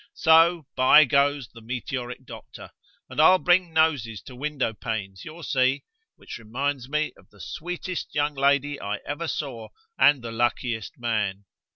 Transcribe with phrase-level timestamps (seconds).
[0.15, 2.71] So, by goes the meteoric doctor,
[3.07, 5.83] and I'll bring noses to window panes, you'll see,
[6.15, 9.67] which reminds me of the sweetest young lady I ever saw,
[9.99, 11.45] and the luckiest man.